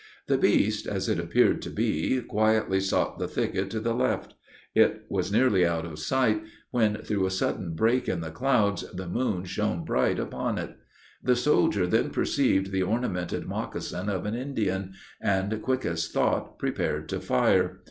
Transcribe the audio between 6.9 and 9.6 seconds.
through a sudden break in the clouds, the moon